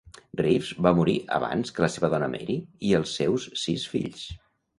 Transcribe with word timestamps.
Reeves 0.39 0.69
va 0.87 0.93
morir 0.99 1.13
abans 1.39 1.73
que 1.75 1.83
la 1.85 1.89
seva 1.97 2.09
dona 2.15 2.31
Mary 2.33 2.57
i 2.89 2.95
els 3.01 3.13
seus 3.21 3.47
sis 3.67 3.87
fills. 3.95 4.27